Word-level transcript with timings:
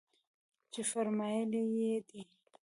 چې 0.71 0.81
فرمايلي 0.91 1.63
يې 1.79 1.93
دي. 2.07 2.21